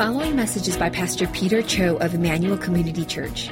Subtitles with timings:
[0.00, 3.50] following message is by Pastor Peter Cho of Emmanuel Community Church.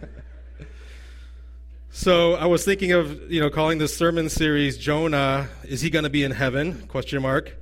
[1.92, 5.48] so I was thinking of you know calling this sermon series Jonah.
[5.64, 6.88] Is he going to be in heaven?
[6.88, 7.61] Question mark.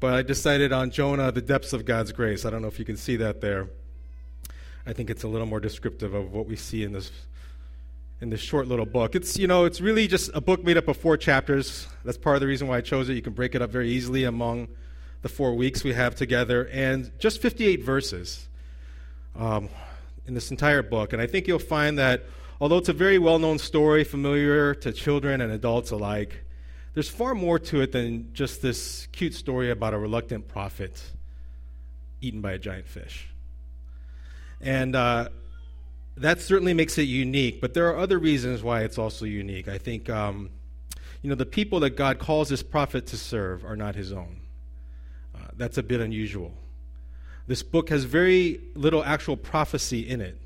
[0.00, 2.44] But I decided on Jonah, the depths of God's grace.
[2.44, 3.68] I don't know if you can see that there.
[4.86, 7.10] I think it's a little more descriptive of what we see in this
[8.20, 9.14] in this short little book.
[9.14, 11.86] It's you know, it's really just a book made up of four chapters.
[12.04, 13.14] That's part of the reason why I chose it.
[13.14, 14.68] You can break it up very easily among
[15.22, 18.48] the four weeks we have together, and just 58 verses
[19.36, 19.68] um,
[20.26, 21.12] in this entire book.
[21.12, 22.24] And I think you'll find that
[22.60, 26.44] although it's a very well-known story, familiar to children and adults alike,
[26.98, 31.00] there's far more to it than just this cute story about a reluctant prophet
[32.20, 33.28] eaten by a giant fish.
[34.60, 35.28] And uh,
[36.16, 39.68] that certainly makes it unique, but there are other reasons why it's also unique.
[39.68, 40.50] I think, um,
[41.22, 44.40] you know, the people that God calls this prophet to serve are not his own.
[45.36, 46.52] Uh, that's a bit unusual.
[47.46, 50.36] This book has very little actual prophecy in it,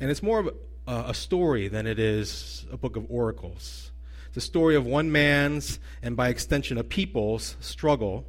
[0.00, 0.46] and it's more of
[0.88, 3.90] a, a story than it is a book of oracles
[4.36, 8.26] the story of one man's, and by extension, a people's struggle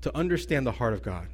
[0.00, 1.26] to understand the heart of God.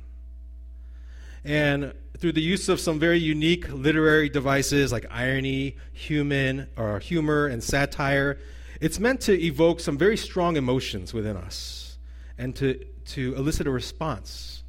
[1.45, 7.49] And through the use of some very unique literary devices like irony, human or humor,
[7.49, 8.39] and satire,
[8.81, 11.99] it's meant to evoke some very strong emotions within us
[12.39, 14.63] and to, to elicit a response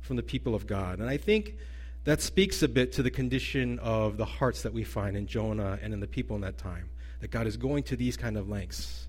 [0.00, 1.00] from the people of God.
[1.00, 1.56] And I think
[2.04, 5.78] that speaks a bit to the condition of the hearts that we find in Jonah
[5.82, 6.88] and in the people in that time
[7.20, 9.06] that God is going to these kind of lengths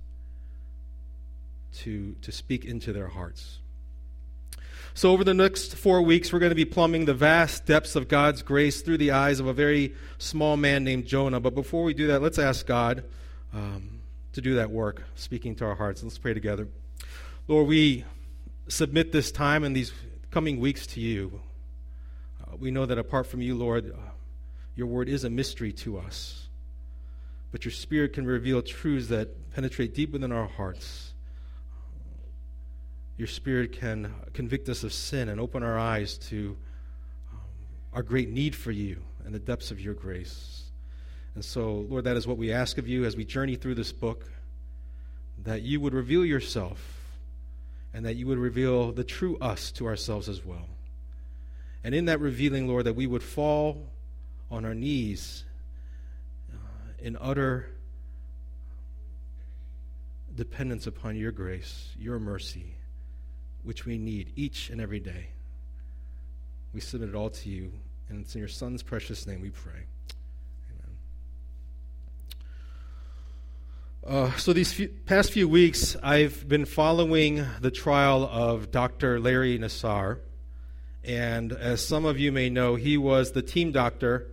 [1.78, 3.60] to, to speak into their hearts.
[4.96, 8.08] So, over the next four weeks, we're going to be plumbing the vast depths of
[8.08, 11.40] God's grace through the eyes of a very small man named Jonah.
[11.40, 13.04] But before we do that, let's ask God
[13.54, 14.00] um,
[14.34, 16.04] to do that work, speaking to our hearts.
[16.04, 16.68] Let's pray together.
[17.48, 18.04] Lord, we
[18.68, 19.94] submit this time and these
[20.32, 21.40] coming weeks to you.
[22.44, 23.98] Uh, we know that apart from you, Lord, uh,
[24.76, 26.49] your word is a mystery to us
[27.52, 31.14] but your Spirit can reveal truths that penetrate deep within our hearts.
[33.18, 36.56] Your Spirit can convict us of sin and open our eyes to
[37.32, 37.40] um,
[37.94, 40.72] our great need for you and the depths of your grace.
[41.36, 43.92] And so, Lord, that is what we ask of you as we journey through this
[43.92, 44.26] book
[45.44, 47.00] that you would reveal yourself
[47.94, 50.68] and that you would reveal the true us to ourselves as well.
[51.84, 53.88] And in that revealing, Lord, that we would fall
[54.52, 55.46] on our knees
[57.02, 57.68] in utter
[60.36, 62.76] dependence upon your grace, your mercy,
[63.64, 65.28] which we need each and every day.
[66.74, 67.72] We submit it all to you,
[68.08, 69.86] and it's in your Son's precious name we pray.
[74.08, 79.20] Uh, so, these few, past few weeks, I've been following the trial of Dr.
[79.20, 80.20] Larry Nassar.
[81.04, 84.28] And as some of you may know, he was the team doctor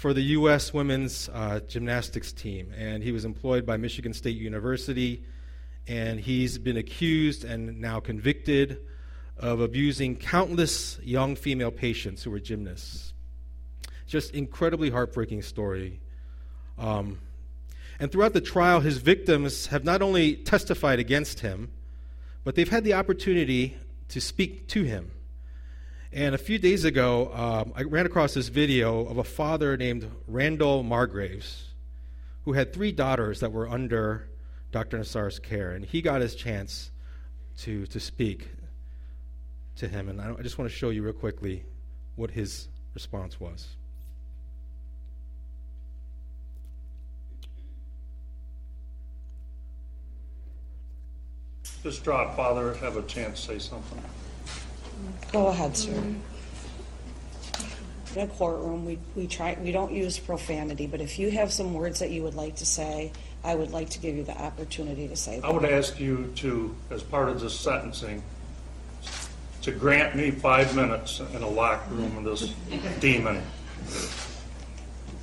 [0.00, 0.72] for the U.S.
[0.72, 2.72] women's uh, gymnastics team.
[2.74, 5.22] And he was employed by Michigan State University.
[5.86, 8.78] And he's been accused and now convicted
[9.36, 13.12] of abusing countless young female patients who were gymnasts.
[14.06, 16.00] Just incredibly heartbreaking story.
[16.78, 17.18] Um,
[17.98, 21.72] and throughout the trial, his victims have not only testified against him,
[22.42, 23.76] but they've had the opportunity
[24.08, 25.10] to speak to him.
[26.12, 30.10] And a few days ago, um, I ran across this video of a father named
[30.26, 31.66] Randall Margraves
[32.44, 34.28] who had three daughters that were under
[34.72, 34.98] Dr.
[34.98, 35.70] Nassar's care.
[35.70, 36.90] And he got his chance
[37.58, 38.48] to, to speak
[39.76, 40.08] to him.
[40.08, 41.64] And I, I just want to show you real quickly
[42.16, 43.68] what his response was.
[51.84, 54.02] Just drop, Father, have a chance to say something.
[55.32, 55.92] Go ahead, sir.
[58.16, 61.74] In a courtroom, we, we try, we don't use profanity, but if you have some
[61.74, 63.12] words that you would like to say,
[63.44, 65.48] I would like to give you the opportunity to say them.
[65.48, 68.22] I would ask you to, as part of this sentencing,
[69.62, 72.52] to grant me five minutes in a locked room with this
[72.98, 73.42] demon.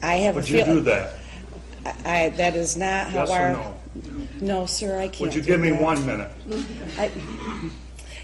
[0.02, 1.14] I have a Would you feel- do that?
[2.06, 3.54] I, that is not how Yes or our.
[3.54, 3.78] no?
[4.42, 5.22] No, sir, I can't.
[5.22, 5.82] Would you do give me that.
[5.82, 6.32] one minute?
[6.98, 7.10] I,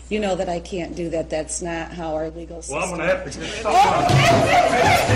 [0.09, 1.29] you know that I can't do that.
[1.29, 2.77] That's not how our legal system.
[2.77, 3.71] Well, I'm gonna have to get something.
[3.75, 5.13] Oh,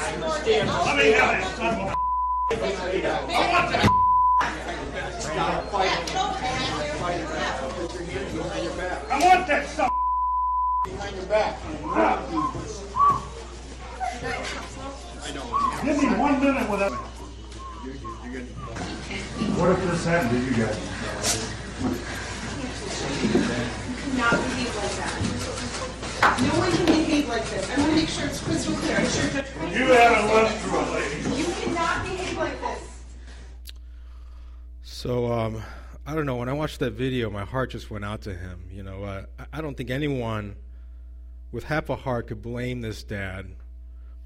[0.00, 2.00] Let me have it, son of a-
[9.10, 9.90] I want that stuff.
[15.84, 17.19] Give me one minute without.
[17.80, 20.76] What if this happened to you guys?
[24.18, 26.40] not behave like that.
[26.42, 27.70] No one can behave like this.
[27.70, 28.96] I want to make sure it's crystal clear.
[28.98, 31.38] I'm sure Judge Price- You haven't lived through it, lady.
[31.38, 33.02] You cannot behave like this.
[34.82, 35.62] So um,
[36.06, 36.36] I don't know.
[36.36, 38.68] When I watched that video, my heart just went out to him.
[38.70, 40.56] You know, uh, I- I don't think anyone
[41.50, 43.46] with half a heart could blame this dad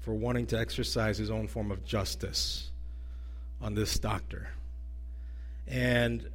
[0.01, 2.71] for wanting to exercise his own form of justice
[3.61, 4.49] on this doctor.
[5.67, 6.29] And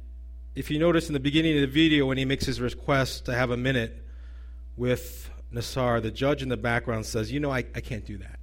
[0.55, 3.33] if you notice in the beginning of the video, when he makes his request to
[3.33, 4.03] have a minute
[4.75, 8.39] with Nassar, the judge in the background says, You know, I, I can't do that.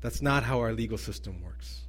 [0.00, 1.82] That's not how our legal system works.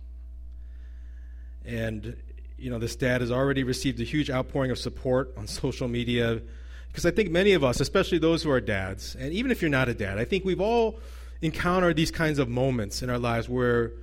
[1.65, 2.15] And,
[2.57, 6.41] you know, this dad has already received a huge outpouring of support on social media.
[6.89, 9.71] Because I think many of us, especially those who are dads, and even if you're
[9.71, 10.99] not a dad, I think we've all
[11.41, 13.93] encountered these kinds of moments in our lives where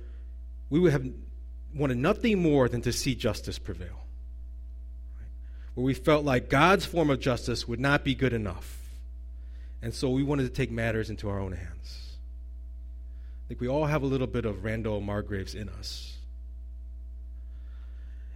[0.69, 1.05] we would have
[1.73, 4.05] wanted nothing more than to see justice prevail.
[5.73, 8.77] Where we felt like God's form of justice would not be good enough.
[9.81, 12.17] And so we wanted to take matters into our own hands.
[13.45, 16.17] I think we all have a little bit of Randall Margraves in us.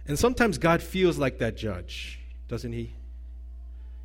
[0.08, 2.92] And sometimes God feels like that judge, doesn't he?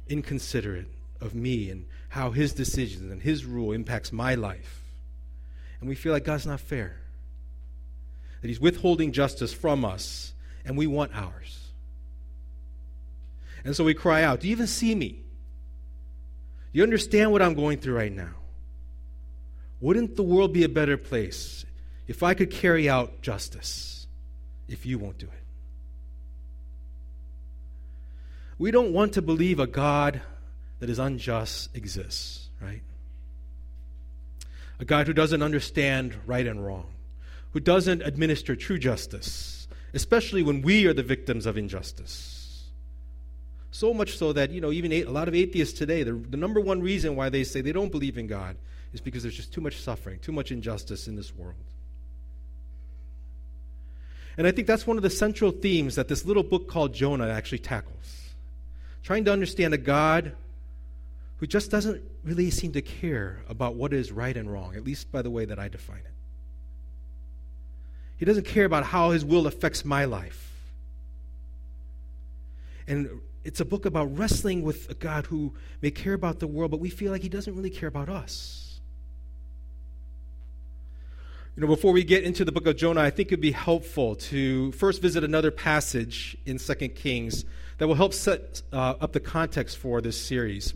[0.07, 0.87] Inconsiderate
[1.19, 4.83] of me and how his decisions and his rule impacts my life.
[5.79, 6.97] And we feel like God's not fair.
[8.41, 10.33] That he's withholding justice from us
[10.65, 11.71] and we want ours.
[13.63, 15.09] And so we cry out, Do you even see me?
[16.71, 18.33] Do you understand what I'm going through right now?
[19.81, 21.65] Wouldn't the world be a better place
[22.07, 24.07] if I could carry out justice
[24.67, 25.43] if you won't do it?
[28.57, 30.21] We don't want to believe a God
[30.79, 32.81] that is unjust exists, right?
[34.79, 36.85] A God who doesn't understand right and wrong,
[37.51, 42.67] who doesn't administer true justice, especially when we are the victims of injustice.
[43.71, 46.59] So much so that, you know, even a lot of atheists today, the, the number
[46.59, 48.57] one reason why they say they don't believe in God
[48.93, 51.55] is because there's just too much suffering, too much injustice in this world.
[54.37, 57.29] And I think that's one of the central themes that this little book called Jonah
[57.29, 58.33] actually tackles.
[59.03, 60.33] Trying to understand a God
[61.37, 65.11] who just doesn't really seem to care about what is right and wrong, at least
[65.11, 66.13] by the way that I define it.
[68.21, 70.53] He doesn't care about how his will affects my life.
[72.85, 73.09] And
[73.43, 76.79] it's a book about wrestling with a God who may care about the world, but
[76.79, 78.79] we feel like he doesn't really care about us.
[81.55, 84.15] You know, before we get into the book of Jonah, I think it'd be helpful
[84.17, 87.43] to first visit another passage in 2 Kings
[87.79, 90.75] that will help set uh, up the context for this series.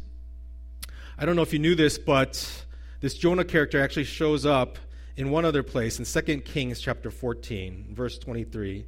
[1.16, 2.66] I don't know if you knew this, but
[3.02, 4.80] this Jonah character actually shows up
[5.18, 8.86] in one other place in 2 Kings chapter 14, verse 23.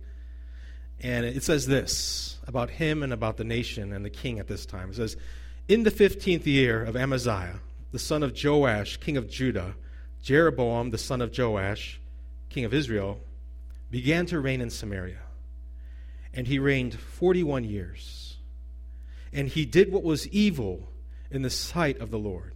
[1.02, 4.66] And it says this about him and about the nation and the king at this
[4.66, 4.90] time.
[4.90, 5.16] It says,
[5.68, 7.60] In the 15th year of Amaziah,
[7.92, 9.76] the son of Joash, king of Judah,
[10.22, 12.00] Jeroboam, the son of Joash,
[12.50, 13.20] king of Israel,
[13.92, 15.20] began to reign in Samaria.
[16.34, 18.38] And he reigned 41 years.
[19.32, 20.90] And he did what was evil
[21.32, 22.54] in the sight of the Lord.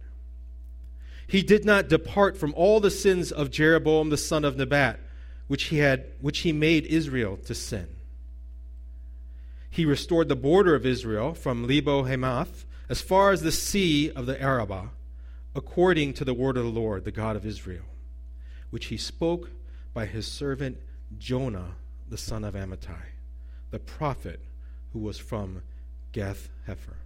[1.26, 5.00] He did not depart from all the sins of Jeroboam the son of Nebat,
[5.48, 7.88] which he had which he made Israel to sin.
[9.70, 14.26] He restored the border of Israel from Lebo Hamath as far as the sea of
[14.26, 14.90] the Arabah,
[15.54, 17.84] according to the word of the Lord, the God of Israel,
[18.70, 19.50] which he spoke
[19.94, 20.78] by his servant
[21.18, 21.76] Jonah,
[22.08, 23.12] the son of Amittai,
[23.70, 24.40] the prophet
[24.92, 25.62] who was from
[26.12, 26.96] Gath Hepher.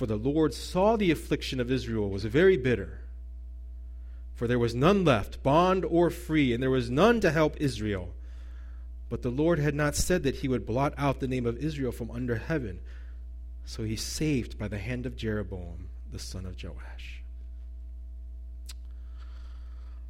[0.00, 3.00] For the Lord saw the affliction of Israel was very bitter.
[4.34, 8.14] For there was none left, bond or free, and there was none to help Israel.
[9.10, 11.92] But the Lord had not said that he would blot out the name of Israel
[11.92, 12.80] from under heaven.
[13.66, 17.22] So he saved by the hand of Jeroboam, the son of Joash.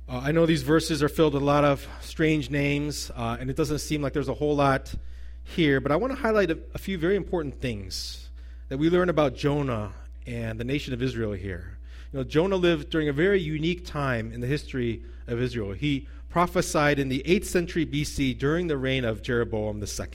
[0.08, 3.50] Uh, I know these verses are filled with a lot of strange names, uh, and
[3.50, 4.94] it doesn't seem like there's a whole lot
[5.42, 8.29] here, but I want to highlight a, a few very important things
[8.70, 9.92] that we learn about Jonah
[10.26, 11.76] and the nation of Israel here.
[12.12, 15.72] You know, Jonah lived during a very unique time in the history of Israel.
[15.72, 20.06] He prophesied in the 8th century BC during the reign of Jeroboam II.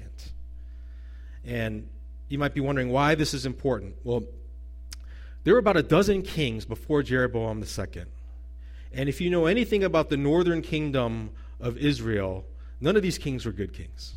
[1.43, 1.89] And
[2.29, 3.95] you might be wondering why this is important.
[4.05, 4.23] Well,
[5.43, 8.03] there were about a dozen kings before Jeroboam II.
[8.93, 12.45] And if you know anything about the northern kingdom of Israel,
[12.79, 14.15] none of these kings were good kings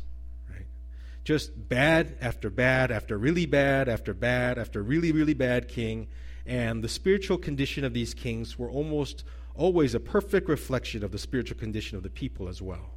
[1.29, 6.07] just bad after bad after really bad after bad after really, really bad king.
[6.47, 11.19] And the spiritual condition of these kings were almost always a perfect reflection of the
[11.19, 12.95] spiritual condition of the people as well.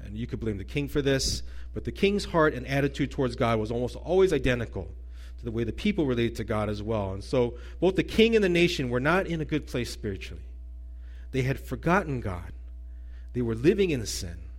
[0.00, 3.36] And you could blame the king for this, but the king's heart and attitude towards
[3.36, 4.92] God was almost always identical
[5.38, 7.12] to the way the people related to God as well.
[7.12, 10.42] And so both the king and the nation were not in a good place spiritually.
[11.30, 12.50] They had forgotten God,
[13.32, 14.49] they were living in sin.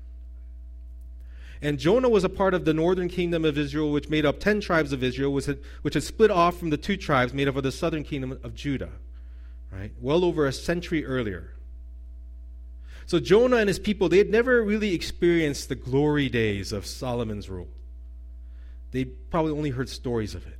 [1.61, 4.61] And Jonah was a part of the northern kingdom of Israel, which made up 10
[4.61, 7.55] tribes of Israel, which had, which had split off from the two tribes made up
[7.55, 8.89] of the southern kingdom of Judah,
[9.71, 9.91] right?
[10.01, 11.51] Well over a century earlier.
[13.05, 17.49] So Jonah and his people, they had never really experienced the glory days of Solomon's
[17.49, 17.67] rule.
[18.91, 20.57] They probably only heard stories of it.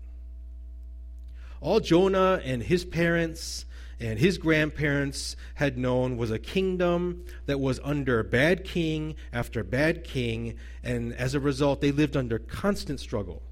[1.61, 3.65] All Jonah and his parents
[4.01, 10.03] and his grandparents had known was a kingdom that was under bad king after bad
[10.03, 13.43] king, and as a result, they lived under constant struggle,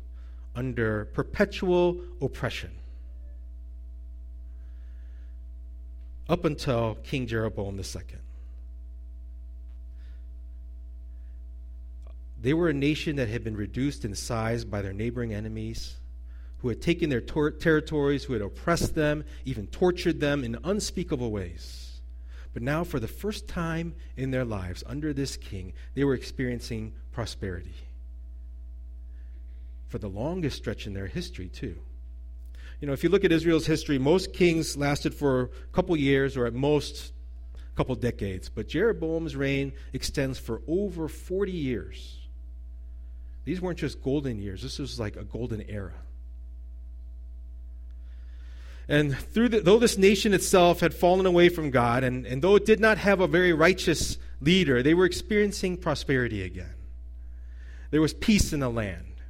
[0.56, 2.72] under perpetual oppression.
[6.28, 8.02] Up until King Jeroboam II.
[12.42, 15.98] They were a nation that had been reduced in size by their neighboring enemies
[16.60, 21.32] who had taken their tor- territories, who had oppressed them, even tortured them in unspeakable
[21.32, 22.02] ways.
[22.54, 26.94] But now, for the first time in their lives, under this king, they were experiencing
[27.12, 27.76] prosperity.
[29.88, 31.78] For the longest stretch in their history, too.
[32.82, 36.38] You know, if you look at Israel's history, most kings lasted for a couple years
[36.38, 37.14] or at most
[37.56, 38.50] a couple decades.
[38.50, 42.18] But Jeroboam's reign extends for over 40 years.
[43.46, 45.94] These weren't just golden years, this was like a golden era.
[48.90, 52.56] And through the, though this nation itself had fallen away from God, and, and though
[52.56, 56.74] it did not have a very righteous leader, they were experiencing prosperity again.
[57.92, 59.22] There was peace in the land,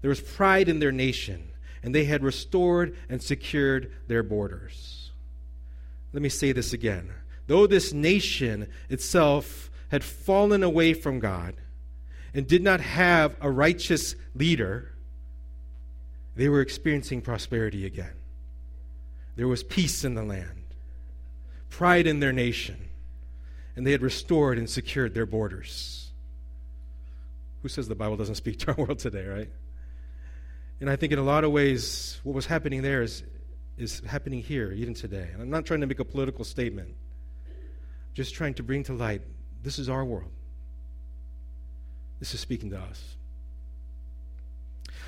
[0.00, 1.50] there was pride in their nation,
[1.82, 5.10] and they had restored and secured their borders.
[6.12, 7.10] Let me say this again.
[7.48, 11.56] Though this nation itself had fallen away from God
[12.32, 14.92] and did not have a righteous leader,
[16.36, 18.14] they were experiencing prosperity again.
[19.36, 20.64] There was peace in the land,
[21.70, 22.76] pride in their nation,
[23.76, 26.10] and they had restored and secured their borders.
[27.62, 29.50] Who says the Bible doesn't speak to our world today, right?
[30.80, 33.22] And I think in a lot of ways, what was happening there is,
[33.78, 35.30] is happening here, even today.
[35.32, 36.94] And I'm not trying to make a political statement,
[38.12, 39.22] just trying to bring to light
[39.62, 40.30] this is our world.
[42.20, 43.16] This is speaking to us.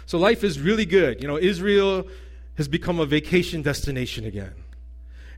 [0.06, 1.20] So life is really good.
[1.20, 2.06] You know, Israel
[2.56, 4.54] has become a vacation destination again.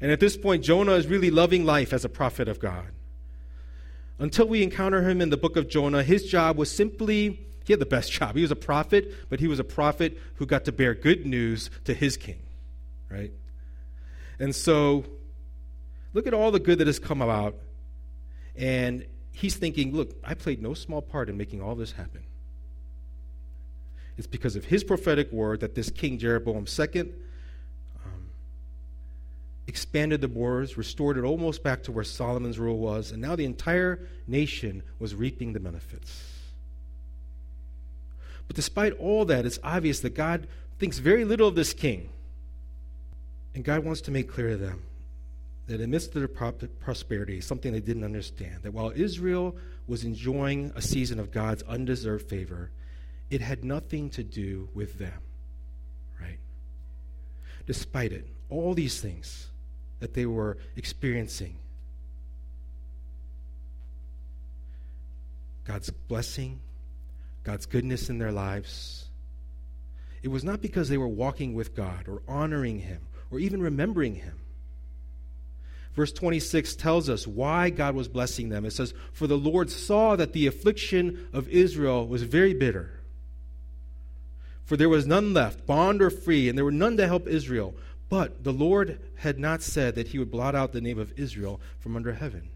[0.00, 2.88] And at this point, Jonah is really loving life as a prophet of God.
[4.18, 7.80] Until we encounter him in the book of Jonah, his job was simply, he had
[7.80, 8.36] the best job.
[8.36, 11.70] He was a prophet, but he was a prophet who got to bear good news
[11.84, 12.40] to his king,
[13.10, 13.32] right?
[14.38, 15.04] And so,
[16.14, 17.56] look at all the good that has come about.
[18.54, 22.22] And he's thinking, look, I played no small part in making all this happen.
[24.18, 27.00] It's because of his prophetic word that this King Jeroboam II
[28.04, 28.30] um,
[29.68, 33.44] expanded the borders, restored it almost back to where Solomon's rule was, and now the
[33.44, 36.32] entire nation was reaping the benefits.
[38.48, 40.48] But despite all that, it's obvious that God
[40.80, 42.08] thinks very little of this king.
[43.54, 44.82] And God wants to make clear to them
[45.68, 49.54] that amidst their prosperity, something they didn't understand, that while Israel
[49.86, 52.70] was enjoying a season of God's undeserved favor,
[53.30, 55.20] it had nothing to do with them,
[56.20, 56.38] right?
[57.66, 59.48] Despite it, all these things
[60.00, 61.56] that they were experiencing,
[65.64, 66.60] God's blessing,
[67.44, 69.08] God's goodness in their lives,
[70.22, 74.16] it was not because they were walking with God or honoring Him or even remembering
[74.16, 74.38] Him.
[75.94, 78.64] Verse 26 tells us why God was blessing them.
[78.64, 82.97] It says, For the Lord saw that the affliction of Israel was very bitter.
[84.68, 87.74] For there was none left, bond or free, and there were none to help Israel.
[88.10, 91.58] But the Lord had not said that he would blot out the name of Israel
[91.80, 92.50] from under heaven.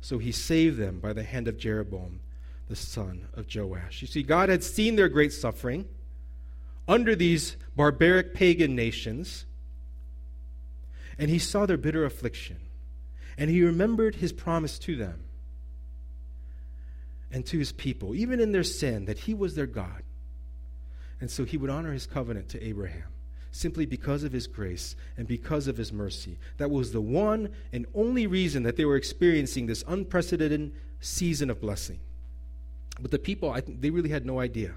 [0.00, 2.20] So he saved them by the hand of Jeroboam,
[2.68, 4.02] the son of Joash.
[4.02, 5.88] You see, God had seen their great suffering
[6.86, 9.46] under these barbaric pagan nations,
[11.18, 12.58] and he saw their bitter affliction,
[13.36, 15.24] and he remembered his promise to them
[17.32, 20.04] and to his people, even in their sin, that he was their God.
[21.20, 23.04] And so he would honor his covenant to Abraham
[23.52, 26.38] simply because of his grace and because of his mercy.
[26.58, 31.60] That was the one and only reason that they were experiencing this unprecedented season of
[31.60, 31.98] blessing.
[33.00, 34.74] But the people, I they really had no idea.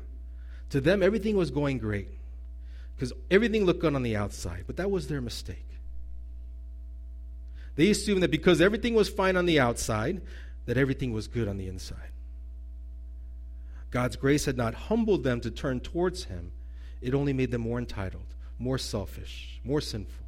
[0.71, 2.07] To them, everything was going great
[2.95, 5.67] because everything looked good on the outside, but that was their mistake.
[7.75, 10.21] They assumed that because everything was fine on the outside,
[10.65, 12.12] that everything was good on the inside.
[13.93, 16.51] God's grace had not humbled them to turn towards Him,
[16.99, 18.25] it only made them more entitled
[18.63, 20.25] more selfish, more sinful.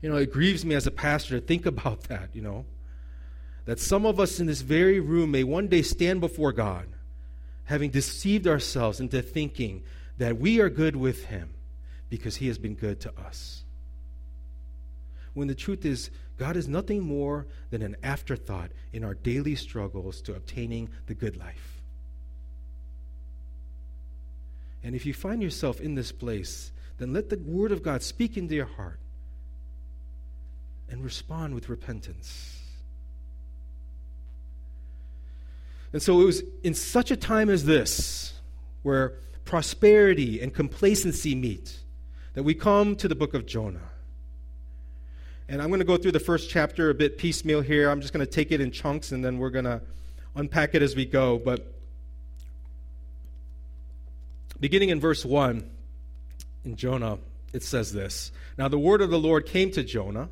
[0.00, 2.64] You know, it grieves me as a pastor to think about that, you know,
[3.66, 6.86] that some of us in this very room may one day stand before God,
[7.64, 9.82] having deceived ourselves into thinking
[10.18, 11.54] that we are good with Him
[12.08, 13.63] because He has been good to us.
[15.34, 20.20] When the truth is, God is nothing more than an afterthought in our daily struggles
[20.22, 21.82] to obtaining the good life.
[24.82, 28.36] And if you find yourself in this place, then let the Word of God speak
[28.36, 28.98] into your heart
[30.88, 32.60] and respond with repentance.
[35.92, 38.34] And so it was in such a time as this,
[38.82, 39.14] where
[39.44, 41.78] prosperity and complacency meet,
[42.34, 43.90] that we come to the book of Jonah.
[45.48, 47.90] And I'm going to go through the first chapter a bit piecemeal here.
[47.90, 49.82] I'm just going to take it in chunks and then we're going to
[50.34, 51.38] unpack it as we go.
[51.38, 51.74] But
[54.60, 55.68] Beginning in verse 1
[56.64, 57.18] in Jonah,
[57.52, 60.28] it says this Now the word of the Lord came to Jonah,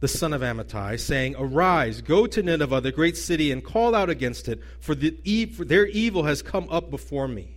[0.00, 4.10] the son of Amittai, saying, Arise, go to Nineveh, the great city, and call out
[4.10, 7.56] against it, for, the, for their evil has come up before me.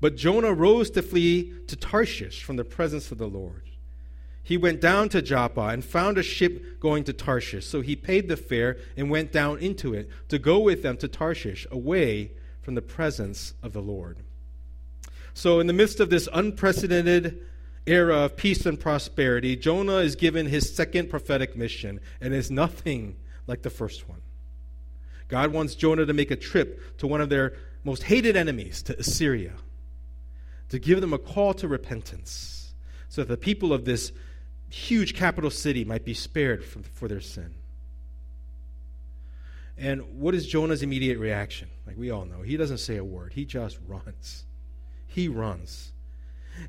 [0.00, 3.62] But Jonah rose to flee to Tarshish from the presence of the Lord.
[4.48, 7.66] He went down to Joppa and found a ship going to Tarshish.
[7.66, 11.06] So he paid the fare and went down into it to go with them to
[11.06, 12.32] Tarshish, away
[12.62, 14.16] from the presence of the Lord.
[15.34, 17.40] So, in the midst of this unprecedented
[17.86, 23.16] era of peace and prosperity, Jonah is given his second prophetic mission, and is nothing
[23.46, 24.22] like the first one.
[25.28, 27.52] God wants Jonah to make a trip to one of their
[27.84, 29.52] most hated enemies, to Assyria,
[30.70, 32.72] to give them a call to repentance,
[33.10, 34.10] so that the people of this
[34.68, 37.54] huge capital city might be spared from, for their sin.
[39.76, 41.68] And what is Jonah's immediate reaction?
[41.86, 44.44] Like we all know, he doesn't say a word, he just runs
[45.08, 45.92] he runs.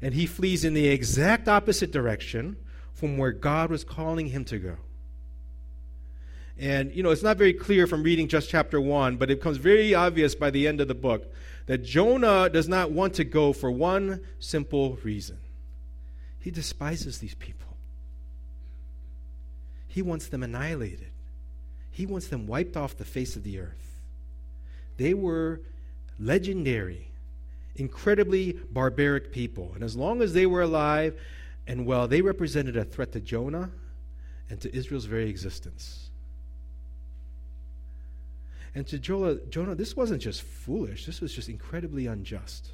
[0.02, 2.58] And he flees in the exact opposite direction
[2.94, 4.78] from where God was calling him to go.
[6.58, 9.58] And, you know, it's not very clear from reading just chapter 1, but it becomes
[9.58, 11.32] very obvious by the end of the book
[11.68, 15.38] that Jonah does not want to go for one simple reason
[16.40, 17.69] he despises these people,
[19.90, 21.12] he wants them annihilated,
[21.92, 24.00] he wants them wiped off the face of the earth.
[24.96, 25.60] They were
[26.18, 27.10] legendary
[27.80, 29.72] incredibly barbaric people.
[29.74, 31.20] And as long as they were alive
[31.68, 33.70] and well, they represented a threat to Jonah
[34.50, 36.10] and to Israel's very existence.
[38.76, 42.72] And to Jonah, Jonah, this wasn't just foolish, this was just incredibly unjust.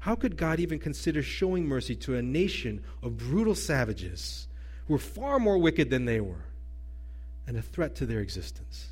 [0.00, 4.46] How could God even consider showing mercy to a nation of brutal savages
[4.88, 6.44] were far more wicked than they were
[7.46, 8.88] and a threat to their existence?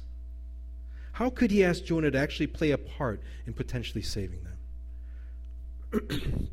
[1.13, 6.09] How could he ask Jonah to actually play a part in potentially saving them?
[6.11, 6.49] you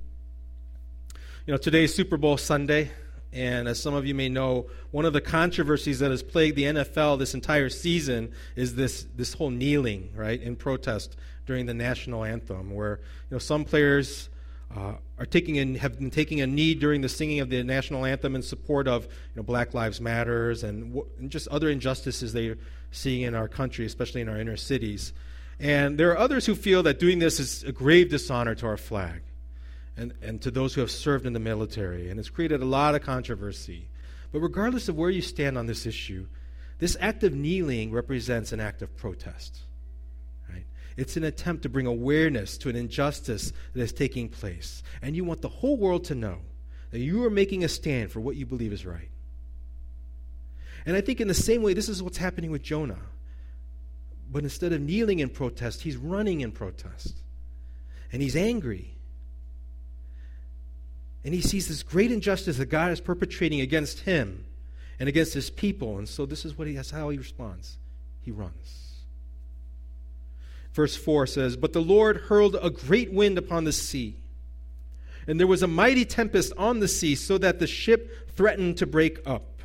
[1.48, 2.90] know, today is Super Bowl Sunday,
[3.34, 6.64] and as some of you may know, one of the controversies that has plagued the
[6.64, 12.24] NFL this entire season is this, this whole kneeling, right, in protest during the national
[12.24, 14.30] anthem, where you know some players
[14.76, 18.06] uh, are taking in, have been taking a knee during the singing of the national
[18.06, 22.58] anthem in support of you know, Black Lives Matters and, and just other injustices they're
[22.92, 25.14] seeing in our country, especially in our inner cities.
[25.60, 28.78] And there are others who feel that doing this is a grave dishonor to our
[28.78, 29.22] flag
[29.96, 32.10] and, and to those who have served in the military.
[32.10, 33.88] And it's created a lot of controversy.
[34.32, 36.28] But regardless of where you stand on this issue,
[36.80, 39.60] this act of kneeling represents an act of protest.
[40.96, 44.84] It's an attempt to bring awareness to an injustice that is taking place.
[45.02, 46.38] And you want the whole world to know
[46.92, 49.10] that you are making a stand for what you believe is right.
[50.86, 53.00] And I think in the same way, this is what's happening with Jonah.
[54.32, 57.16] But instead of kneeling in protest, he's running in protest.
[58.12, 58.94] And he's angry.
[61.24, 64.46] And he sees this great injustice that God is perpetrating against him
[65.00, 65.98] and against his people.
[65.98, 67.78] And so this is what he, that's how he responds.
[68.22, 68.83] He runs.
[70.74, 74.18] Verse 4 says, But the Lord hurled a great wind upon the sea,
[75.28, 78.88] and there was a mighty tempest on the sea, so that the ship threatened to
[78.88, 79.62] break up.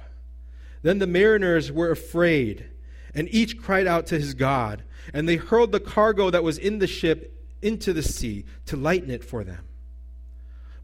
[0.82, 2.66] Then the mariners were afraid,
[3.14, 6.78] and each cried out to his God, and they hurled the cargo that was in
[6.78, 9.64] the ship into the sea to lighten it for them.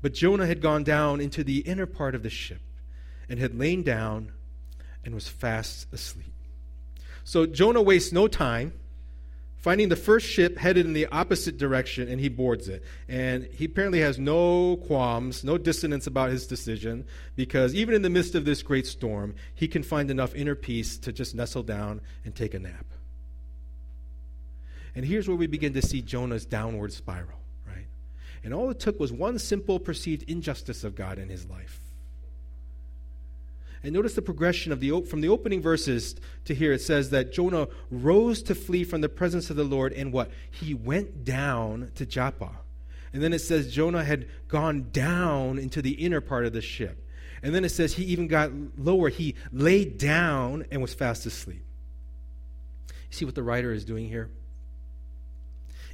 [0.00, 2.60] But Jonah had gone down into the inner part of the ship
[3.28, 4.32] and had lain down
[5.04, 6.32] and was fast asleep.
[7.24, 8.72] So Jonah wastes no time
[9.64, 12.84] finding the first ship headed in the opposite direction, and he boards it.
[13.08, 18.10] And he apparently has no qualms, no dissonance about his decision, because even in the
[18.10, 22.02] midst of this great storm, he can find enough inner peace to just nestle down
[22.26, 22.84] and take a nap.
[24.94, 27.86] And here's where we begin to see Jonah's downward spiral, right?
[28.44, 31.80] And all it took was one simple perceived injustice of God in his life.
[33.84, 36.16] And notice the progression of the from the opening verses
[36.46, 36.72] to here.
[36.72, 40.30] It says that Jonah rose to flee from the presence of the Lord, and what
[40.50, 42.50] he went down to Joppa.
[43.12, 47.06] And then it says Jonah had gone down into the inner part of the ship.
[47.42, 49.10] And then it says he even got lower.
[49.10, 51.62] He laid down and was fast asleep.
[52.88, 54.30] You see what the writer is doing here?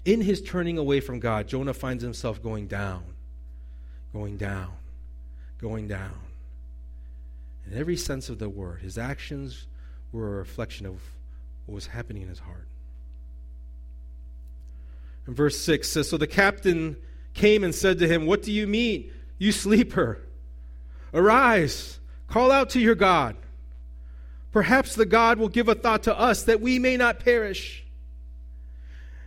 [0.04, 3.02] In his turning away from God, Jonah finds himself going down,
[4.12, 4.70] going down,
[5.58, 6.29] going down
[7.70, 8.80] in every sense of the word.
[8.80, 9.66] His actions
[10.12, 11.00] were a reflection of
[11.66, 12.66] what was happening in his heart.
[15.26, 16.96] And verse 6 says So the captain
[17.34, 20.18] came and said to him, What do you mean, you sleeper?
[21.14, 23.36] Arise, call out to your God.
[24.52, 27.84] Perhaps the God will give a thought to us that we may not perish.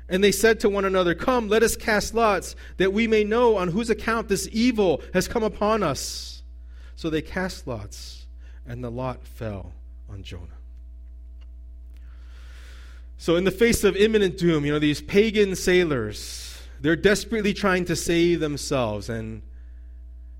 [0.10, 3.56] And they said to one another, Come, let us cast lots, that we may know
[3.56, 6.43] on whose account this evil has come upon us.
[6.97, 8.23] So they cast lots
[8.67, 9.73] and the lot fell
[10.10, 10.47] on Jonah.
[13.17, 17.86] So, in the face of imminent doom, you know, these pagan sailors, they're desperately trying
[17.86, 19.08] to save themselves.
[19.08, 19.41] And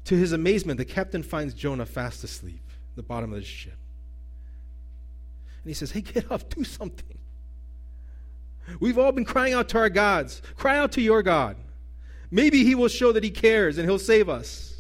[0.06, 3.78] to his amazement, the captain finds Jonah fast asleep at the bottom of the ship.
[5.64, 7.18] And he says, Hey, get up, do something.
[8.80, 10.42] We've all been crying out to our gods.
[10.56, 11.58] Cry out to your God.
[12.32, 14.73] Maybe he will show that he cares and he'll save us.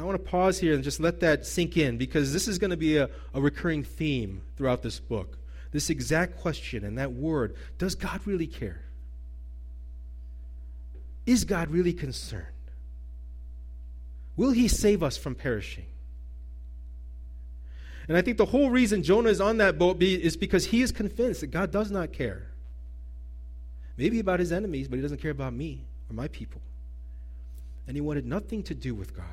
[0.00, 2.58] Now, I want to pause here and just let that sink in because this is
[2.58, 5.36] going to be a, a recurring theme throughout this book.
[5.72, 8.80] This exact question and that word Does God really care?
[11.26, 12.46] Is God really concerned?
[14.38, 15.84] Will he save us from perishing?
[18.08, 20.92] And I think the whole reason Jonah is on that boat is because he is
[20.92, 22.46] convinced that God does not care.
[23.98, 26.62] Maybe about his enemies, but he doesn't care about me or my people.
[27.86, 29.26] And he wanted nothing to do with God.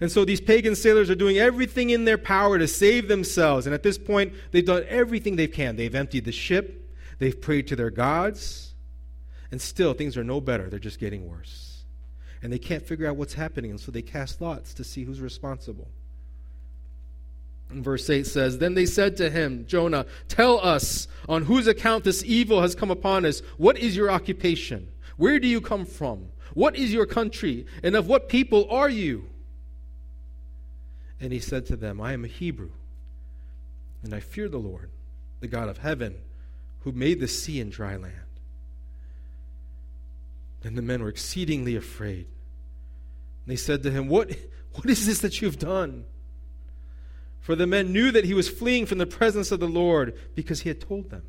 [0.00, 3.66] And so these pagan sailors are doing everything in their power to save themselves.
[3.66, 5.76] And at this point, they've done everything they can.
[5.76, 8.74] They've emptied the ship, they've prayed to their gods,
[9.50, 10.68] and still things are no better.
[10.68, 11.82] They're just getting worse.
[12.42, 15.20] And they can't figure out what's happening, and so they cast lots to see who's
[15.20, 15.88] responsible.
[17.70, 22.04] And verse 8 says, Then they said to him, Jonah, tell us on whose account
[22.04, 23.40] this evil has come upon us.
[23.56, 24.88] What is your occupation?
[25.16, 26.28] Where do you come from?
[26.54, 27.66] What is your country?
[27.82, 29.28] And of what people are you?
[31.20, 32.70] And he said to them, I am a Hebrew,
[34.02, 34.90] and I fear the Lord,
[35.40, 36.16] the God of heaven,
[36.80, 38.14] who made the sea and dry land.
[40.62, 42.26] And the men were exceedingly afraid.
[42.26, 44.30] And they said to him, What,
[44.74, 46.04] what is this that you've done?
[47.40, 50.60] For the men knew that he was fleeing from the presence of the Lord because
[50.60, 51.22] he had told them.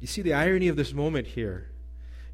[0.00, 1.70] You see the irony of this moment here.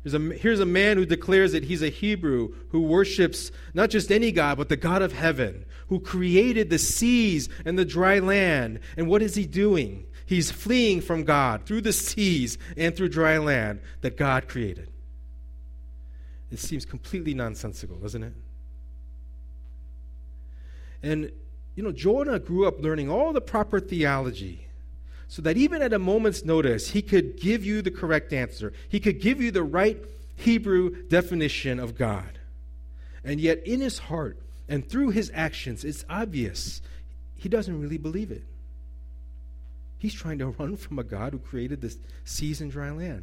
[0.02, 4.10] Here's a, here's a man who declares that he's a Hebrew who worships not just
[4.10, 8.80] any God, but the God of heaven, who created the seas and the dry land.
[8.96, 10.06] And what is he doing?
[10.24, 14.88] He's fleeing from God through the seas and through dry land that God created.
[16.50, 18.32] It seems completely nonsensical, doesn't it?
[21.02, 21.30] And,
[21.74, 24.66] you know, Jonah grew up learning all the proper theology
[25.30, 28.72] so that even at a moment's notice, he could give you the correct answer.
[28.88, 29.96] He could give you the right
[30.34, 32.40] Hebrew definition of God.
[33.22, 34.38] And yet, in his heart
[34.68, 36.82] and through his actions, it's obvious
[37.36, 38.42] he doesn't really believe it.
[39.98, 43.22] He's trying to run from a God who created the seas and dry land.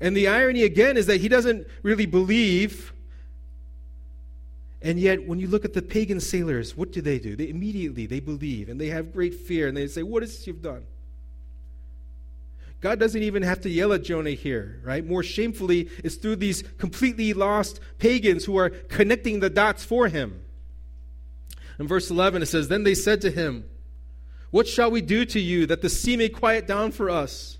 [0.00, 2.92] And the irony again is that he doesn't really believe.
[4.86, 7.34] And yet, when you look at the pagan sailors, what do they do?
[7.34, 10.46] They immediately they believe and they have great fear and they say, "What is this
[10.46, 10.84] you've done?"
[12.80, 15.04] God doesn't even have to yell at Jonah here, right?
[15.04, 20.40] More shamefully, it's through these completely lost pagans who are connecting the dots for him.
[21.80, 23.64] In verse 11, it says, Then they said to him,
[24.52, 27.58] What shall we do to you that the sea may quiet down for us?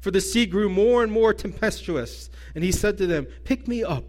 [0.00, 2.30] For the sea grew more and more tempestuous.
[2.54, 4.04] And he said to them, Pick me up,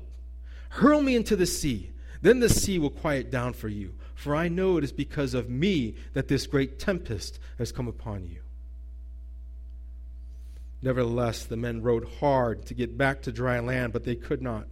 [0.69, 1.91] hurl me into the sea.
[2.27, 3.93] Then the sea will quiet down for you.
[4.13, 8.25] For I know it is because of me that this great tempest has come upon
[8.25, 8.39] you.
[10.81, 14.67] Nevertheless, the men rowed hard to get back to dry land, but they could not,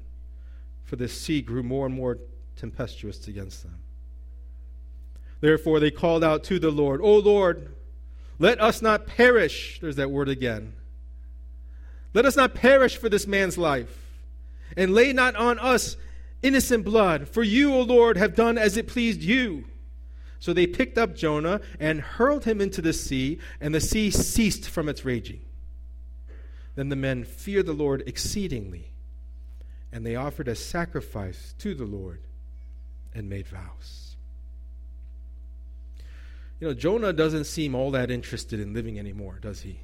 [0.83, 2.17] for the sea grew more and more
[2.57, 3.77] tempestuous against them.
[5.39, 7.73] Therefore, they called out to the Lord, O Lord,
[8.37, 9.79] let us not perish.
[9.79, 10.73] There's that word again.
[12.13, 13.97] Let us not perish for this man's life,
[14.75, 15.95] and lay not on us
[16.41, 19.65] innocent blood, for you, O Lord, have done as it pleased you.
[20.39, 24.69] So they picked up Jonah and hurled him into the sea, and the sea ceased
[24.69, 25.41] from its raging.
[26.75, 28.91] Then the men feared the Lord exceedingly,
[29.91, 32.21] and they offered a sacrifice to the Lord
[33.13, 34.17] and made vows.
[36.59, 39.79] You know, Jonah doesn't seem all that interested in living anymore, does he?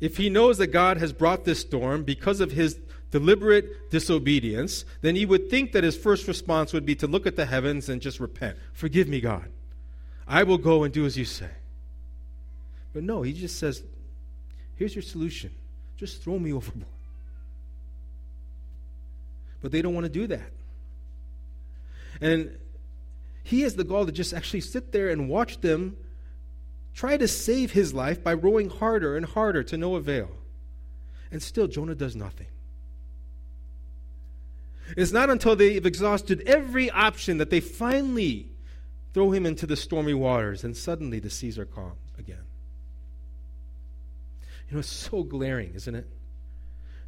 [0.00, 2.78] If he knows that God has brought this storm because of his
[3.10, 7.36] deliberate disobedience, then he would think that his first response would be to look at
[7.36, 8.56] the heavens and just repent.
[8.72, 9.50] Forgive me, God.
[10.26, 11.50] I will go and do as you say.
[12.92, 13.82] But no, he just says,
[14.76, 15.50] Here's your solution
[15.96, 16.86] just throw me overboard.
[19.60, 20.52] But they don't want to do that.
[22.20, 22.56] And
[23.42, 25.96] he has the gall to just actually sit there and watch them
[26.94, 30.30] try to save his life by rowing harder and harder to no avail.
[31.30, 32.46] And still, Jonah does nothing.
[34.96, 38.48] It's not until they've exhausted every option that they finally
[39.14, 42.44] throw him into the stormy waters, and suddenly the seas are calm again.
[44.68, 46.06] You know, it's so glaring, isn't it?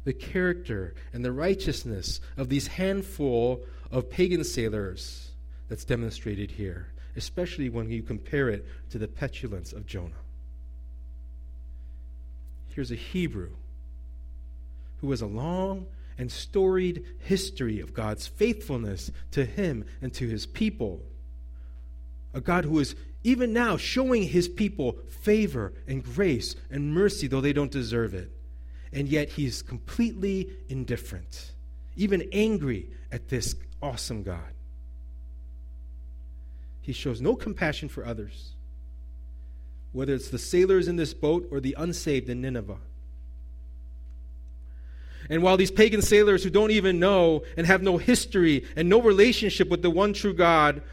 [0.03, 5.31] The character and the righteousness of these handful of pagan sailors
[5.69, 10.11] that's demonstrated here, especially when you compare it to the petulance of Jonah.
[12.73, 13.51] Here's a Hebrew
[15.01, 15.85] who was a long
[16.21, 21.01] and storied history of God's faithfulness to him and to his people.
[22.35, 27.41] A God who is even now showing his people favor and grace and mercy, though
[27.41, 28.31] they don't deserve it.
[28.93, 31.53] And yet he's completely indifferent,
[31.95, 34.53] even angry at this awesome God.
[36.81, 38.51] He shows no compassion for others,
[39.91, 42.77] whether it's the sailors in this boat or the unsaved in Nineveh.
[45.31, 49.01] And while these pagan sailors who don't even know and have no history and no
[49.01, 50.83] relationship with the one true God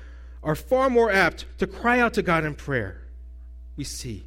[0.45, 3.03] are far more apt to cry out to God in prayer,
[3.75, 4.25] we see.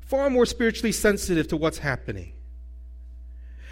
[0.00, 2.32] Far more spiritually sensitive to what's happening.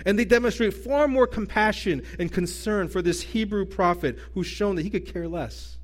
[0.05, 4.83] And they demonstrate far more compassion and concern for this Hebrew prophet who's shown that
[4.83, 5.77] he could care less.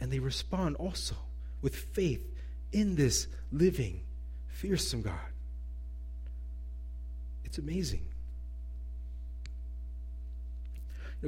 [0.00, 1.16] And they respond also
[1.60, 2.34] with faith
[2.72, 4.00] in this living,
[4.48, 5.29] fearsome God.
[7.50, 8.06] It's amazing.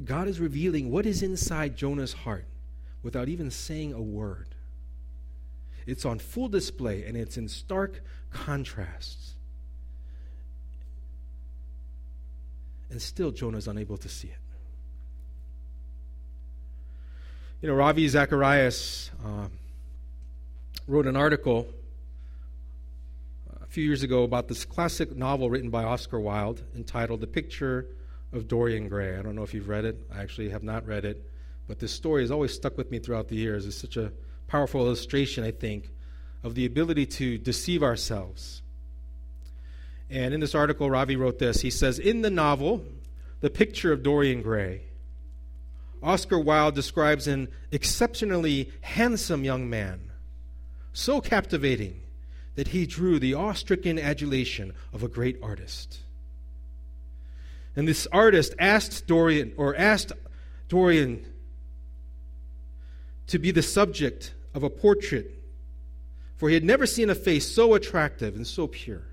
[0.05, 2.45] God is revealing what is inside Jonah's heart
[3.03, 4.47] without even saying a word.
[5.85, 9.33] It's on full display and it's in stark contrasts.
[12.89, 14.37] And still, Jonah is unable to see it.
[17.63, 19.49] You know, Ravi Zacharias uh,
[20.87, 21.67] wrote an article
[23.73, 27.87] few years ago about this classic novel written by Oscar Wilde entitled The Picture
[28.31, 29.17] of Dorian Gray.
[29.17, 29.99] I don't know if you've read it.
[30.15, 31.27] I actually have not read it.
[31.67, 33.65] But this story has always stuck with me throughout the years.
[33.65, 34.13] It's such a
[34.47, 35.89] powerful illustration, I think,
[36.43, 38.61] of the ability to deceive ourselves.
[40.11, 41.63] And in this article, Ravi wrote this.
[41.63, 42.85] He says In the novel,
[43.41, 44.83] The Picture of Dorian Gray,
[46.03, 50.11] Oscar Wilde describes an exceptionally handsome young man,
[50.93, 52.03] so captivating
[52.55, 56.01] that he drew the awe stricken adulation of a great artist.
[57.75, 60.13] And this artist asked Dorian, or asked
[60.69, 61.25] Dorian
[63.29, 65.31] to be the subject of a portrait,
[66.37, 69.05] for he had never seen a face so attractive and so pure.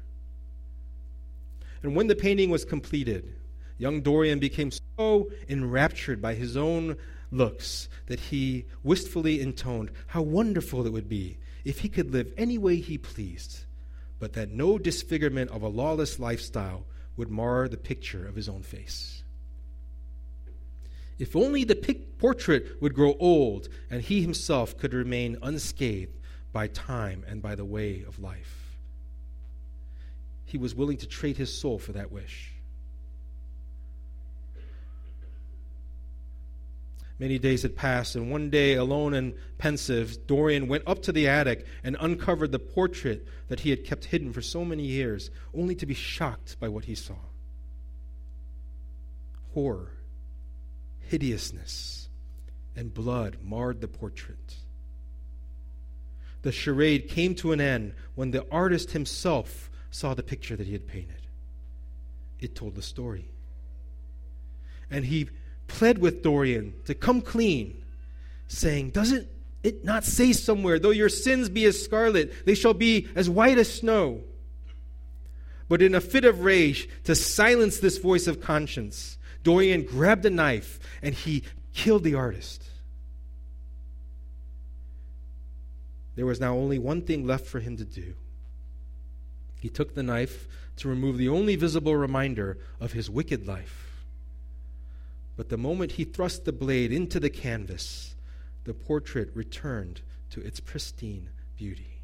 [1.81, 3.33] And when the painting was completed,
[3.77, 6.97] young Dorian became so enraptured by his own
[7.31, 12.57] looks that he wistfully intoned how wonderful it would be if he could live any
[12.57, 13.65] way he pleased,
[14.19, 16.85] but that no disfigurement of a lawless lifestyle
[17.17, 19.23] would mar the picture of his own face.
[21.17, 21.75] If only the
[22.17, 26.17] portrait would grow old and he himself could remain unscathed
[26.53, 28.77] by time and by the way of life.
[30.45, 32.53] He was willing to trade his soul for that wish.
[37.19, 41.27] Many days had passed, and one day, alone and pensive, Dorian went up to the
[41.27, 45.75] attic and uncovered the portrait that he had kept hidden for so many years, only
[45.75, 47.15] to be shocked by what he saw.
[49.53, 49.91] Horror,
[50.99, 52.07] hideousness,
[52.73, 54.55] and blood marred the portrait.
[56.41, 60.73] The charade came to an end when the artist himself saw the picture that he
[60.73, 61.27] had painted.
[62.39, 63.29] It told the story.
[64.89, 65.29] And he
[65.69, 67.81] pled with Dorian to come clean,
[68.47, 69.27] saying, Doesn't
[69.63, 73.57] it not say somewhere, though your sins be as scarlet, they shall be as white
[73.57, 74.21] as snow?
[75.69, 80.29] But in a fit of rage, to silence this voice of conscience, Dorian grabbed a
[80.29, 82.63] knife and he killed the artist.
[86.15, 88.13] There was now only one thing left for him to do.
[89.61, 93.88] He took the knife to remove the only visible reminder of his wicked life.
[95.39, 98.13] But the moment he thrust the blade into the canvas,
[98.65, 102.01] the portrait returned to its pristine beauty,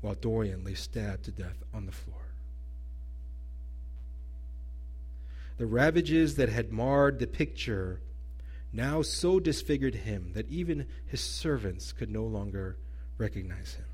[0.00, 2.22] while Dorian lay stabbed to death on the floor.
[5.58, 8.00] The ravages that had marred the picture
[8.72, 12.78] now so disfigured him that even his servants could no longer
[13.18, 13.91] recognize him.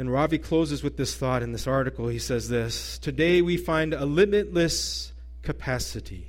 [0.00, 2.08] And Ravi closes with this thought in this article.
[2.08, 6.28] He says this Today we find a limitless capacity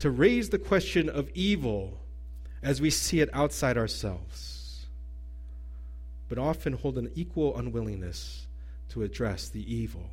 [0.00, 2.00] to raise the question of evil
[2.64, 4.86] as we see it outside ourselves,
[6.28, 8.48] but often hold an equal unwillingness
[8.88, 10.10] to address the evil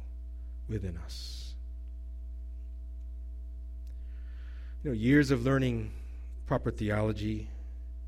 [0.69, 1.55] within us.
[4.83, 5.89] You know, years of learning
[6.45, 7.47] proper theology,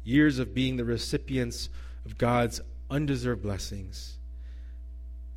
[0.03, 1.67] years of being the recipients
[2.05, 4.19] of God's undeserved blessings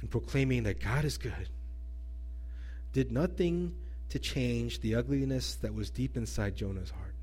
[0.01, 1.49] and proclaiming that God is good
[2.93, 3.75] did nothing
[4.11, 7.15] to change the ugliness that was deep inside Jonah's heart.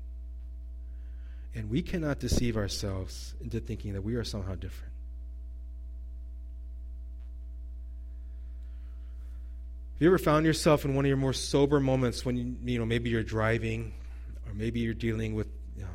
[1.54, 4.92] And we cannot deceive ourselves into thinking that we are somehow different.
[9.94, 12.78] Have you ever found yourself in one of your more sober moments when you, you
[12.78, 13.94] know maybe you're driving
[14.46, 15.90] or maybe you're dealing with you know,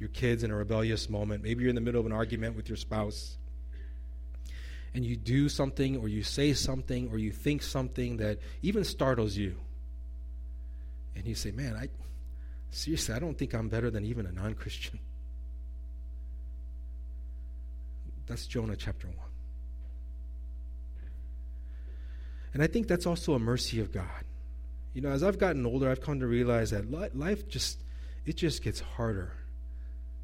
[0.00, 2.70] your kids in a rebellious moment, maybe you're in the middle of an argument with
[2.70, 3.36] your spouse
[4.94, 9.36] and you do something or you say something or you think something that even startles
[9.36, 9.56] you.
[11.14, 11.88] And you say, Man, I
[12.70, 14.98] seriously, I don't think I'm better than even a non Christian.
[18.26, 19.16] That's Jonah chapter 1.
[22.54, 24.24] And I think that's also a mercy of God.
[24.94, 27.80] You know, as I've gotten older, I've come to realize that life just
[28.26, 29.32] it just gets harder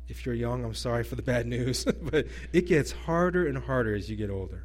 [0.09, 3.95] if you're young, I'm sorry for the bad news, but it gets harder and harder
[3.95, 4.65] as you get older.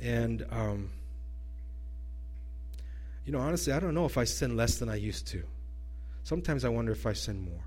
[0.00, 0.90] And, um,
[3.24, 5.42] you know, honestly, I don't know if I sin less than I used to.
[6.24, 7.64] Sometimes I wonder if I sin more.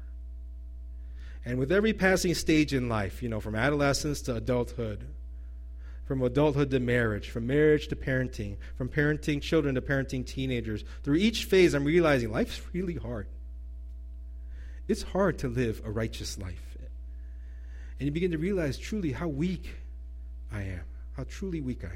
[1.46, 5.08] And with every passing stage in life, you know, from adolescence to adulthood,
[6.06, 11.16] from adulthood to marriage, from marriage to parenting, from parenting children to parenting teenagers, through
[11.16, 13.28] each phase, I'm realizing life's really hard.
[14.88, 16.78] It's hard to live a righteous life.
[18.00, 19.76] And you begin to realize truly how weak
[20.52, 21.94] I am, how truly weak I am.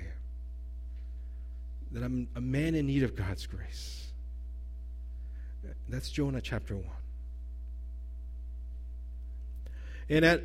[1.91, 4.08] That I'm a man in need of God's grace.
[5.88, 6.86] That's Jonah chapter 1.
[10.10, 10.43] And at,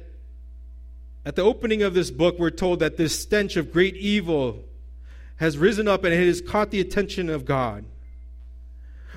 [1.25, 4.65] at the opening of this book, we're told that this stench of great evil
[5.37, 7.85] has risen up and it has caught the attention of God.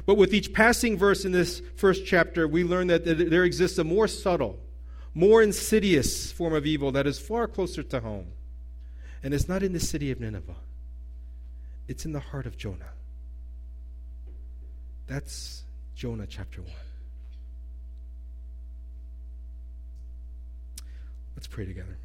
[0.09, 3.83] But with each passing verse in this first chapter, we learn that there exists a
[3.83, 4.57] more subtle,
[5.13, 8.25] more insidious form of evil that is far closer to home.
[9.21, 10.55] And it's not in the city of Nineveh,
[11.87, 12.89] it's in the heart of Jonah.
[15.05, 16.71] That's Jonah chapter 1.
[21.35, 21.99] Let's pray together.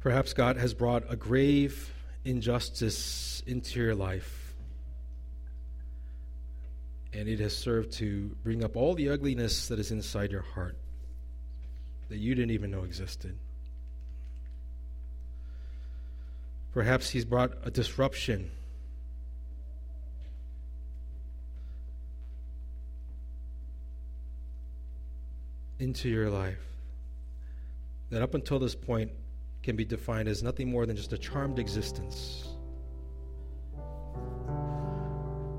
[0.00, 1.92] Perhaps God has brought a grave
[2.24, 4.54] injustice into your life,
[7.12, 10.76] and it has served to bring up all the ugliness that is inside your heart.
[12.08, 13.36] that you didn't even know existed.
[16.72, 18.50] Perhaps He's brought a disruption.
[25.78, 26.58] Into your life
[28.10, 29.12] that up until this point
[29.62, 32.48] can be defined as nothing more than just a charmed existence.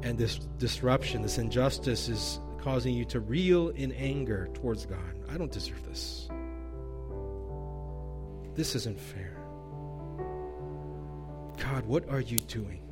[0.02, 5.16] And this disruption, this injustice is causing you to reel in anger towards God.
[5.30, 6.30] I don't deserve this.
[8.56, 9.36] This isn't fair.
[11.58, 12.89] God, what are you doing?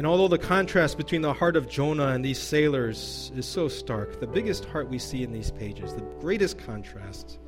[0.00, 4.18] And although the contrast between the heart of Jonah and these sailors is so stark,
[4.18, 7.38] the biggest heart we see in these pages, the greatest contrast,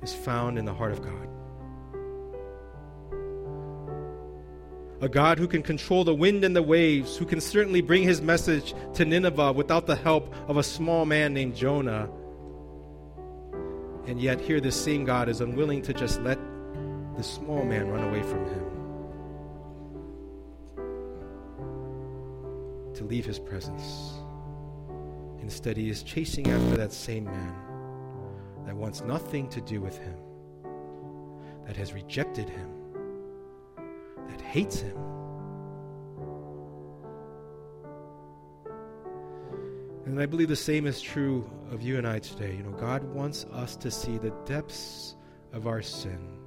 [0.00, 1.28] is found in the heart of God.
[5.02, 8.22] A God who can control the wind and the waves, who can certainly bring his
[8.22, 12.08] message to Nineveh without the help of a small man named Jonah.
[14.06, 16.38] And yet, here, this same God is unwilling to just let
[17.18, 18.75] the small man run away from him.
[23.06, 24.14] Leave his presence.
[25.40, 27.54] Instead, he is chasing after that same man
[28.66, 30.16] that wants nothing to do with him,
[31.66, 32.68] that has rejected him,
[34.28, 34.96] that hates him.
[40.04, 42.54] And I believe the same is true of you and I today.
[42.56, 45.16] You know, God wants us to see the depths
[45.52, 46.38] of our sin.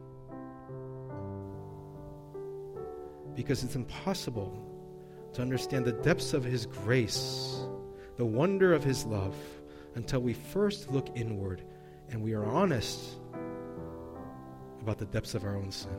[3.36, 4.69] Because it's impossible
[5.40, 7.62] to understand the depths of His grace,
[8.18, 9.34] the wonder of His love,
[9.96, 11.64] until we first look inward
[12.10, 13.16] and we are honest
[14.82, 15.96] about the depths of our own sin.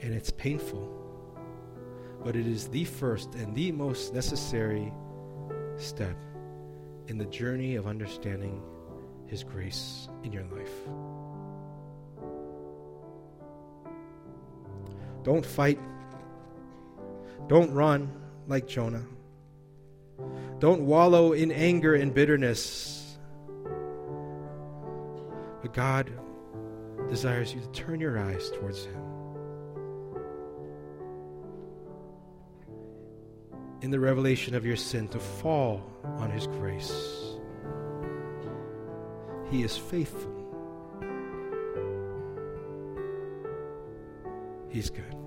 [0.00, 0.90] And it's painful,
[2.24, 4.90] but it is the first and the most necessary
[5.76, 6.16] step
[7.06, 8.62] in the journey of understanding
[9.26, 10.72] His grace in your life.
[15.22, 15.78] Don't fight
[17.48, 18.12] don't run
[18.46, 19.04] like Jonah.
[20.58, 23.16] Don't wallow in anger and bitterness.
[25.62, 26.12] But God
[27.08, 29.02] desires you to turn your eyes towards Him.
[33.80, 36.92] In the revelation of your sin, to fall on His grace.
[39.50, 40.30] He is faithful.
[44.68, 45.21] He's good.